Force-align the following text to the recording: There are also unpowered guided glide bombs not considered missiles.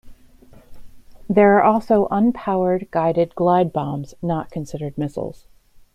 There 1.29 1.57
are 1.57 1.61
also 1.63 2.07
unpowered 2.07 2.89
guided 2.89 3.35
glide 3.35 3.71
bombs 3.71 4.15
not 4.19 4.49
considered 4.49 4.97
missiles. 4.97 5.45